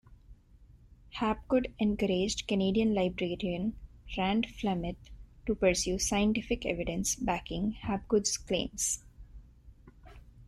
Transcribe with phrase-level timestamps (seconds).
[1.11, 3.75] Hapgood encouraged Canadian librarian
[4.17, 5.11] Rand Flem-Ath
[5.45, 9.03] to pursue scientific evidence backing Hapgood's claims.